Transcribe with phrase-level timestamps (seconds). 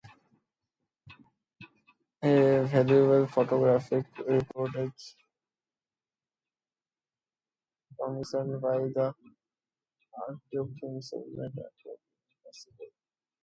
[2.27, 2.31] A
[2.65, 5.13] valuable photographic reportage
[7.99, 9.13] commissioned by the
[10.27, 12.91] archduke himself made accurate reconstruction possible.